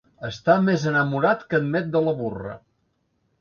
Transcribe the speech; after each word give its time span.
Està 0.27 0.53
més 0.69 0.85
enamorat 0.91 1.43
que 1.51 1.59
en 1.65 1.69
Met 1.77 1.93
de 1.97 2.03
la 2.07 2.15
burra. 2.23 2.57